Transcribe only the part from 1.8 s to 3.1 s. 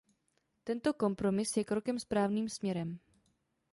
správným směrem.